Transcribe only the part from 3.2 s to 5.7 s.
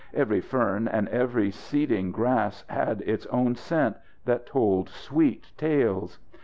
own scent that told sweet